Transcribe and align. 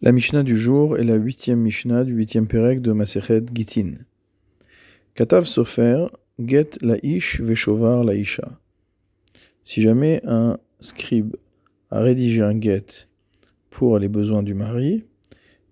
La 0.00 0.12
Mishnah 0.12 0.44
du 0.44 0.56
jour 0.56 0.96
est 0.96 1.02
la 1.02 1.16
huitième 1.16 1.58
Mishnah 1.58 2.04
du 2.04 2.12
huitième 2.12 2.46
Pérec 2.46 2.80
de 2.80 2.92
Masechet 2.92 3.42
Gitin. 3.52 3.94
Katav 5.16 5.44
Sofer, 5.44 6.06
Get 6.38 6.78
la 6.82 6.98
Ish 7.02 7.40
Veshovar 7.40 8.04
la 8.04 8.14
Isha. 8.14 8.60
Si 9.64 9.82
jamais 9.82 10.20
un 10.24 10.56
scribe 10.78 11.34
a 11.90 11.98
rédigé 11.98 12.42
un 12.42 12.60
get 12.60 13.08
pour 13.70 13.98
les 13.98 14.08
besoins 14.08 14.44
du 14.44 14.54
mari 14.54 15.02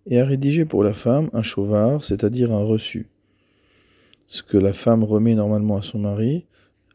et 0.06 0.18
a 0.18 0.24
rédigé 0.24 0.64
pour 0.64 0.82
la 0.82 0.92
femme 0.92 1.30
un 1.32 1.44
chovar, 1.44 2.04
c'est-à-dire 2.04 2.50
un 2.50 2.64
reçu, 2.64 3.06
ce 4.26 4.42
que 4.42 4.58
la 4.58 4.72
femme 4.72 5.04
remet 5.04 5.36
normalement 5.36 5.76
à 5.76 5.82
son 5.82 6.00
mari 6.00 6.46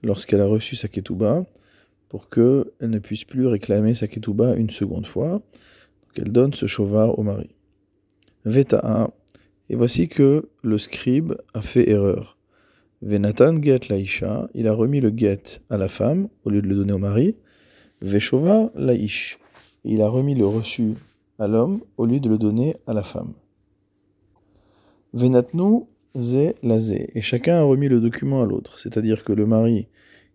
lorsqu'elle 0.03 0.41
a 0.41 0.47
reçu 0.47 0.75
sa 0.75 0.89
ketouba, 0.89 1.45
pour 2.09 2.27
qu'elle 2.27 2.65
ne 2.81 2.99
puisse 2.99 3.23
plus 3.23 3.47
réclamer 3.47 3.93
sa 3.93 4.09
ketouba 4.09 4.55
une 4.55 4.69
seconde 4.69 5.05
fois, 5.05 5.41
qu'elle 6.13 6.31
donne 6.31 6.53
ce 6.53 6.65
chauvard 6.65 7.17
au 7.17 7.23
mari. 7.23 7.49
Veta'a, 8.45 9.11
et 9.69 9.75
voici 9.75 10.07
que 10.07 10.49
le 10.63 10.77
scribe 10.77 11.33
a 11.53 11.61
fait 11.61 11.89
erreur. 11.89 12.37
Venatan 13.01 13.61
get 13.61 13.87
laïcha, 13.89 14.49
il 14.53 14.67
a 14.67 14.73
remis 14.73 14.99
le 14.99 15.11
get 15.15 15.61
à 15.69 15.77
la 15.77 15.87
femme 15.87 16.27
au 16.43 16.49
lieu 16.49 16.61
de 16.61 16.67
le 16.67 16.75
donner 16.75 16.93
au 16.93 16.97
mari. 16.97 17.35
Veshova 18.01 18.69
laïch, 18.75 19.39
il 19.83 20.01
a 20.01 20.09
remis 20.09 20.35
le 20.35 20.45
reçu 20.45 20.95
à 21.39 21.47
l'homme 21.47 21.81
au 21.97 22.05
lieu 22.05 22.19
de 22.19 22.29
le 22.29 22.37
donner 22.37 22.75
à 22.85 22.93
la 22.93 23.03
femme. 23.03 23.33
Venatnu 25.13 25.87
ze 26.15 26.53
lazé, 26.63 27.09
et 27.15 27.21
chacun 27.21 27.55
a 27.55 27.63
remis 27.63 27.87
le 27.87 27.99
document 27.99 28.41
à 28.41 28.45
l'autre, 28.45 28.79
c'est-à-dire 28.79 29.23
que 29.23 29.33
le 29.33 29.45
mari 29.45 29.87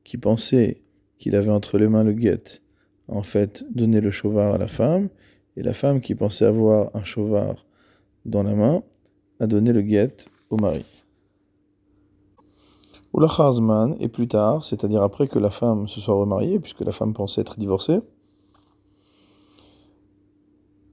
qui 0.05 0.17
pensait 0.17 0.83
qu'il 1.19 1.37
avait 1.37 1.51
entre 1.51 1.79
les 1.79 1.89
mains 1.89 2.05
le 2.05 2.17
get, 2.17 2.63
en 3.09 3.23
fait 3.23 3.65
donné 3.75 4.01
le 4.01 4.11
chauvard 4.11 4.55
à 4.55 4.59
la 4.59 4.69
femme, 4.69 5.09
et 5.57 5.63
la 5.63 5.75
femme 5.75 6.01
qui 6.01 6.15
pensait 6.15 6.45
avoir 6.45 6.91
un 6.95 7.05
chauvard 7.05 7.67
dans 8.25 8.43
la 8.43 8.55
main 8.55 8.83
a 9.41 9.47
donné 9.47 9.73
le 9.73 9.83
guet 9.83 10.17
au 10.51 10.57
mari. 10.57 10.85
Ou 13.13 13.21
la 13.21 13.29
charzman, 13.29 13.97
et 13.99 14.09
plus 14.09 14.29
tard, 14.29 14.65
c'est-à-dire 14.65 15.03
après 15.03 15.27
que 15.27 15.39
la 15.39 15.51
femme 15.51 15.89
se 15.89 16.01
soit 16.01 16.15
remariée, 16.15 16.61
puisque 16.61 16.83
la 16.83 16.93
femme 16.93 17.15
pensait 17.15 17.41
être 17.41 17.59
divorcée, 17.59 18.01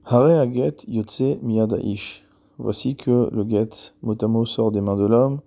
Hare 0.05 0.39
aget 0.39 0.83
yotse 0.87 1.39
miyadaish. 1.41 2.25
Voici 2.57 2.95
que 2.95 3.29
le 3.31 3.47
get 3.49 3.93
motamo 4.01 4.45
sort 4.45 4.71
des 4.71 4.81
mains 4.81 4.97
de 4.97 5.05
l'homme, 5.05 5.39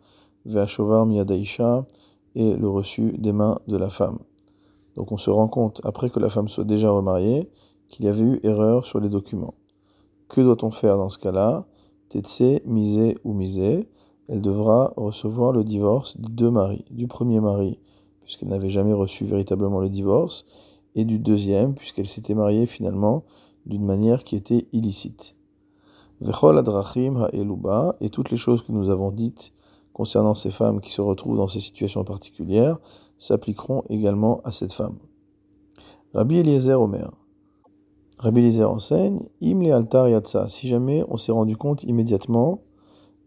ve'ashovar 0.45 1.07
miyadaisha, 1.07 1.87
et 2.35 2.55
le 2.55 2.69
reçu 2.69 3.13
des 3.19 3.33
mains 3.33 3.59
de 3.69 3.77
la 3.77 3.91
femme. 3.91 4.19
Donc 4.97 5.13
on 5.13 5.17
se 5.17 5.31
rend 5.31 5.49
compte, 5.49 5.81
après 5.85 6.11
que 6.11 6.21
la 6.21 6.31
femme 6.31 6.49
soit 6.49 6.65
déjà 6.65 6.91
remariée, 6.91 7.51
qu'il 7.89 8.05
y 8.05 8.09
avait 8.09 8.25
eu 8.25 8.41
erreur 8.43 8.85
sur 8.85 9.01
les 9.01 9.09
documents. 9.09 9.55
Que 10.29 10.41
doit-on 10.41 10.71
faire 10.71 10.97
dans 10.97 11.09
ce 11.09 11.19
cas-là? 11.19 11.67
Tetse, 12.09 12.63
misé 12.65 13.17
ou 13.25 13.33
misé, 13.33 13.89
elle 14.29 14.43
devra 14.43 14.93
recevoir 14.97 15.53
le 15.53 15.65
divorce 15.65 16.17
des 16.19 16.33
deux 16.33 16.51
maris. 16.51 16.85
Du 16.91 17.07
premier 17.07 17.41
mari, 17.41 17.79
puisqu'elle 18.23 18.49
n'avait 18.49 18.71
jamais 18.71 18.93
reçu 18.93 19.25
véritablement 19.25 19.81
le 19.81 19.89
divorce, 19.89 20.45
et 20.95 21.05
du 21.05 21.19
deuxième, 21.19 21.75
puisqu'elle 21.75 22.09
s'était 22.09 22.35
mariée 22.35 22.67
finalement 22.67 23.25
d'une 23.67 23.85
manière 23.85 24.25
qui 24.25 24.35
était 24.35 24.67
illicite. 24.73 25.37
Vechol 26.21 26.59
adrachim 26.59 27.17
ha'eluba, 27.17 27.97
et 28.01 28.09
toutes 28.09 28.31
les 28.31 28.37
choses 28.37 28.63
que 28.63 28.73
nous 28.73 28.91
avons 28.91 29.11
dites 29.11 29.53
concernant 29.93 30.35
ces 30.35 30.51
femmes 30.51 30.81
qui 30.81 30.93
se 30.93 31.01
retrouvent 31.01 31.37
dans 31.37 31.49
ces 31.49 31.61
situations 31.61 32.05
particulières 32.05 32.79
s'appliqueront 33.19 33.83
également 33.89 34.41
à 34.45 34.53
cette 34.53 34.73
femme. 34.73 34.99
Rabbi 36.15 36.39
Eliezer 36.39 36.81
Omer. 36.81 37.11
Rabbi 38.19 38.41
Eliezer 38.41 38.71
enseigne, 38.71 39.21
Im 39.43 39.61
altar 39.71 40.09
yatsa, 40.09 40.49
si 40.49 40.69
jamais 40.69 41.05
on 41.09 41.19
s'est 41.19 41.33
rendu 41.33 41.55
compte 41.55 41.85
immédiatement 41.85 42.63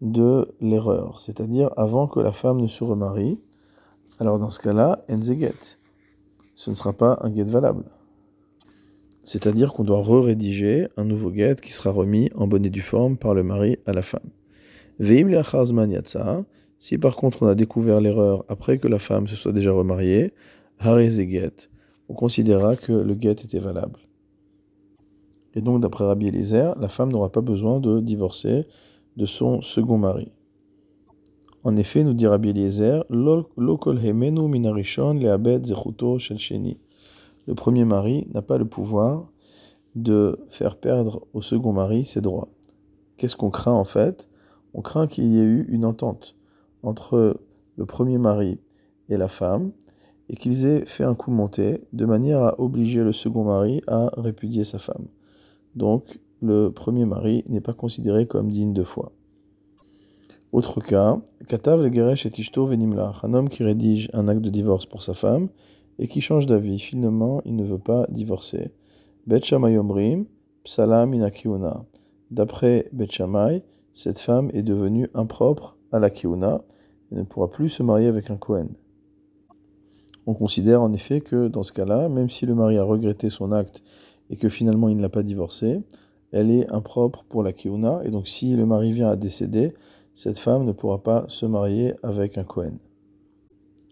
de 0.00 0.48
l'erreur, 0.60 1.20
c'est-à-dire 1.20 1.70
avant 1.76 2.08
que 2.08 2.18
la 2.18 2.32
femme 2.32 2.60
ne 2.60 2.66
se 2.66 2.82
remarie, 2.82 3.38
alors 4.18 4.40
dans 4.40 4.50
ce 4.50 4.58
cas-là, 4.58 5.04
enzeget, 5.08 5.78
ce 6.56 6.70
ne 6.70 6.74
sera 6.74 6.92
pas 6.92 7.20
un 7.22 7.32
get 7.32 7.44
valable. 7.44 7.84
C'est-à-dire 9.22 9.72
qu'on 9.72 9.84
doit 9.84 10.02
re-rédiger 10.02 10.88
un 10.96 11.04
nouveau 11.04 11.32
get 11.32 11.56
qui 11.62 11.72
sera 11.72 11.90
remis 11.90 12.30
en 12.34 12.48
bonne 12.48 12.64
et 12.64 12.70
due 12.70 12.80
forme 12.80 13.16
par 13.16 13.34
le 13.34 13.44
mari 13.44 13.78
à 13.86 13.92
la 13.92 14.02
femme. 14.02 14.30
Veim 14.98 15.30
yatsa, 15.30 16.44
si 16.80 16.98
par 16.98 17.14
contre 17.14 17.44
on 17.44 17.46
a 17.46 17.54
découvert 17.54 18.00
l'erreur 18.00 18.44
après 18.48 18.78
que 18.78 18.88
la 18.88 18.98
femme 18.98 19.28
se 19.28 19.36
soit 19.36 19.52
déjà 19.52 19.70
remariée, 19.70 20.34
harezeget, 20.80 21.68
on 22.08 22.14
considérera 22.14 22.74
que 22.74 22.92
le 22.92 23.16
get 23.18 23.30
était 23.30 23.60
valable. 23.60 24.00
Et 25.54 25.62
donc, 25.62 25.80
d'après 25.80 26.04
Rabbi 26.04 26.28
Eliezer, 26.28 26.78
la 26.78 26.88
femme 26.88 27.10
n'aura 27.10 27.30
pas 27.30 27.40
besoin 27.40 27.80
de 27.80 28.00
divorcer 28.00 28.66
de 29.16 29.26
son 29.26 29.60
second 29.60 29.98
mari. 29.98 30.30
En 31.64 31.76
effet, 31.76 32.04
nous 32.04 32.14
dit 32.14 32.26
Rabbi 32.26 32.50
Eliezer, 32.50 33.04
le 33.10 33.42
premier 37.54 37.84
mari 37.84 38.28
n'a 38.32 38.42
pas 38.42 38.58
le 38.58 38.64
pouvoir 38.64 39.28
de 39.94 40.38
faire 40.48 40.76
perdre 40.76 41.26
au 41.34 41.42
second 41.42 41.72
mari 41.72 42.04
ses 42.04 42.20
droits. 42.20 42.48
Qu'est-ce 43.16 43.36
qu'on 43.36 43.50
craint 43.50 43.72
en 43.72 43.84
fait? 43.84 44.28
On 44.72 44.82
craint 44.82 45.06
qu'il 45.06 45.26
y 45.26 45.38
ait 45.38 45.44
eu 45.44 45.66
une 45.68 45.84
entente 45.84 46.36
entre 46.82 47.40
le 47.76 47.86
premier 47.86 48.18
mari 48.18 48.58
et 49.08 49.16
la 49.16 49.28
femme 49.28 49.72
et 50.28 50.36
qu'ils 50.36 50.64
aient 50.64 50.86
fait 50.86 51.04
un 51.04 51.14
coup 51.14 51.32
monté 51.32 51.82
de 51.92 52.06
manière 52.06 52.42
à 52.42 52.60
obliger 52.60 53.02
le 53.02 53.12
second 53.12 53.44
mari 53.44 53.82
à 53.88 54.10
répudier 54.16 54.64
sa 54.64 54.78
femme. 54.78 55.08
Donc, 55.74 56.20
le 56.42 56.70
premier 56.70 57.04
mari 57.04 57.44
n'est 57.48 57.60
pas 57.60 57.72
considéré 57.72 58.26
comme 58.26 58.50
digne 58.50 58.72
de 58.72 58.82
foi. 58.82 59.12
Autre 60.52 60.80
cas, 60.80 61.20
Katav 61.46 61.82
le 61.82 62.26
et 62.26 62.30
Tishto 62.30 62.66
Venimlach, 62.66 63.24
un 63.24 63.34
homme 63.34 63.48
qui 63.48 63.62
rédige 63.62 64.10
un 64.12 64.26
acte 64.26 64.40
de 64.40 64.50
divorce 64.50 64.84
pour 64.84 65.02
sa 65.02 65.14
femme 65.14 65.48
et 65.98 66.08
qui 66.08 66.20
change 66.20 66.46
d'avis. 66.46 66.80
Finalement, 66.80 67.40
il 67.44 67.54
ne 67.54 67.64
veut 67.64 67.78
pas 67.78 68.06
divorcer. 68.08 68.72
Bet 69.26 69.42
Omrim, 69.52 70.26
Psalam 70.64 71.14
Inakiuna. 71.14 71.84
D'après 72.30 72.88
Bet 72.92 73.08
cette 73.92 74.20
femme 74.20 74.50
est 74.54 74.62
devenue 74.62 75.08
impropre 75.14 75.76
à 75.92 75.98
la 75.98 76.10
Kiuna 76.10 76.62
et 77.10 77.16
ne 77.16 77.22
pourra 77.22 77.50
plus 77.50 77.68
se 77.68 77.82
marier 77.82 78.06
avec 78.06 78.30
un 78.30 78.36
Kohen. 78.36 78.68
On 80.26 80.34
considère 80.34 80.82
en 80.82 80.92
effet 80.92 81.20
que 81.20 81.48
dans 81.48 81.62
ce 81.62 81.72
cas-là, 81.72 82.08
même 82.08 82.30
si 82.30 82.46
le 82.46 82.54
mari 82.54 82.78
a 82.78 82.84
regretté 82.84 83.30
son 83.30 83.52
acte 83.52 83.82
et 84.30 84.36
que 84.36 84.48
finalement 84.48 84.88
il 84.88 84.96
ne 84.96 85.02
l'a 85.02 85.08
pas 85.08 85.22
divorcée, 85.22 85.82
elle 86.32 86.50
est 86.50 86.70
impropre 86.70 87.24
pour 87.24 87.42
la 87.42 87.52
kiuna, 87.52 88.00
et 88.04 88.10
donc 88.10 88.28
si 88.28 88.54
le 88.56 88.64
mari 88.64 88.92
vient 88.92 89.08
à 89.08 89.16
décéder, 89.16 89.74
cette 90.14 90.38
femme 90.38 90.64
ne 90.64 90.72
pourra 90.72 91.02
pas 91.02 91.24
se 91.28 91.46
marier 91.46 91.94
avec 92.02 92.38
un 92.38 92.44
Kohen. 92.44 92.78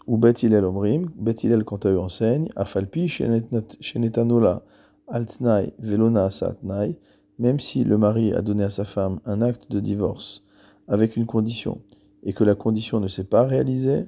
Ou 0.07 0.17
Bet 0.17 0.35
Omrim, 0.45 1.11
Bet 1.17 1.35
quant 1.67 1.77
à 1.77 1.91
eux 1.91 1.99
enseigne, 1.99 2.49
Afalpi 2.57 3.09
Shenetanola 3.09 4.63
Altnai 5.09 5.75
Velona 5.79 6.31
Satnai, 6.31 6.99
même 7.39 7.61
si 7.61 7.85
le 7.85 7.99
mari 7.99 8.33
a 8.33 8.43
donné 8.43 8.65
à 8.65 8.71
sa 8.71 8.85
femme 8.85 9.21
un 9.27 9.43
acte 9.43 9.71
de 9.71 9.81
divorce 9.81 10.43
avec 10.87 11.17
une 11.17 11.27
condition, 11.27 11.81
et 12.23 12.33
que 12.33 12.45
la 12.45 12.55
condition 12.55 13.01
ne 13.01 13.09
s'est 13.09 13.25
pas 13.25 13.45
réalisée, 13.45 14.07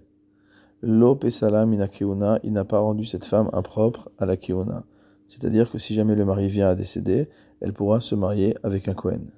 Lo 0.83 1.15
Pesalam 1.15 1.75
Ina 1.75 1.89
il 2.43 2.53
n'a 2.53 2.65
pas 2.65 2.81
rendu 2.81 3.05
cette 3.05 3.27
femme 3.27 3.51
impropre 3.53 4.11
à 4.19 4.25
la 4.25 4.37
Keuna. 4.37 4.85
C'est-à-dire 5.31 5.71
que 5.71 5.79
si 5.79 5.95
jamais 5.95 6.17
le 6.17 6.25
mari 6.25 6.49
vient 6.49 6.67
à 6.67 6.75
décéder, 6.75 7.29
elle 7.61 7.73
pourra 7.73 8.01
se 8.01 8.17
marier 8.17 8.57
avec 8.65 8.89
un 8.89 8.95
Cohen. 8.95 9.29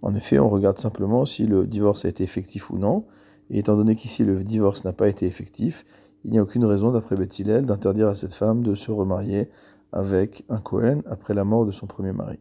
En 0.00 0.14
effet, 0.14 0.38
on 0.38 0.48
regarde 0.48 0.78
simplement 0.78 1.24
si 1.24 1.44
le 1.44 1.66
divorce 1.66 2.04
a 2.04 2.08
été 2.08 2.22
effectif 2.22 2.70
ou 2.70 2.78
non, 2.78 3.04
et 3.50 3.58
étant 3.58 3.74
donné 3.74 3.96
qu'ici 3.96 4.22
le 4.22 4.44
divorce 4.44 4.84
n'a 4.84 4.92
pas 4.92 5.08
été 5.08 5.26
effectif, 5.26 5.84
il 6.22 6.30
n'y 6.30 6.38
a 6.38 6.42
aucune 6.44 6.64
raison, 6.64 6.92
d'après 6.92 7.16
Bethilel, 7.16 7.66
d'interdire 7.66 8.06
à 8.06 8.14
cette 8.14 8.34
femme 8.34 8.62
de 8.62 8.76
se 8.76 8.92
remarier 8.92 9.50
avec 9.90 10.44
un 10.48 10.58
Cohen 10.58 11.02
après 11.06 11.34
la 11.34 11.42
mort 11.42 11.66
de 11.66 11.72
son 11.72 11.88
premier 11.88 12.12
mari. 12.12 12.38